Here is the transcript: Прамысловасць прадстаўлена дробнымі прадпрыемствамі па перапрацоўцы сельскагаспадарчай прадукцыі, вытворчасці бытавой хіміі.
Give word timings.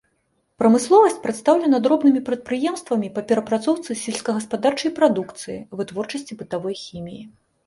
Прамысловасць 0.61 1.19
прадстаўлена 1.25 1.77
дробнымі 1.87 2.21
прадпрыемствамі 2.29 3.11
па 3.17 3.21
перапрацоўцы 3.33 3.97
сельскагаспадарчай 4.05 4.91
прадукцыі, 4.97 5.57
вытворчасці 5.77 6.33
бытавой 6.43 6.75
хіміі. 6.83 7.23